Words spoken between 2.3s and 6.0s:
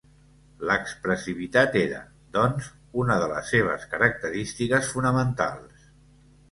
doncs, una de les seves característiques fonamentals.